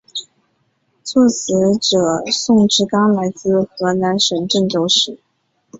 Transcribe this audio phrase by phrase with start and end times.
[1.03, 5.19] 词作者宋志刚来自河南省郑州市。